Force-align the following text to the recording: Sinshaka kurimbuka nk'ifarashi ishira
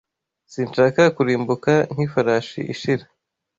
Sinshaka 0.51 1.01
kurimbuka 1.15 1.73
nk'ifarashi 1.93 2.59
ishira 2.73 3.03